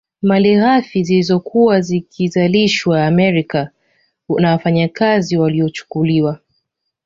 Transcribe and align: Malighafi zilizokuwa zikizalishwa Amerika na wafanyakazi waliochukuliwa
Malighafi 0.21 1.03
zilizokuwa 1.03 1.81
zikizalishwa 1.81 3.05
Amerika 3.05 3.69
na 4.39 4.51
wafanyakazi 4.51 5.37
waliochukuliwa 5.37 6.39